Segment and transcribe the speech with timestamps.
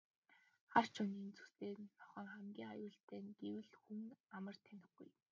[0.71, 4.01] Хар чонын зүстэй нохойн хамгийн аюултай нь гэвэл хүн
[4.37, 5.09] амар танихгүй.